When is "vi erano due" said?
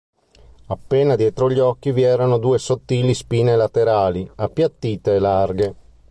1.91-2.57